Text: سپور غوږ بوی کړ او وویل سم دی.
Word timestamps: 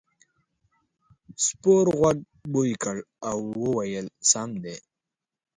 سپور 1.45 1.85
غوږ 1.97 2.17
بوی 2.51 2.71
کړ 2.83 2.97
او 3.29 3.37
وویل 3.63 4.07
سم 4.29 4.49
دی. 4.63 4.77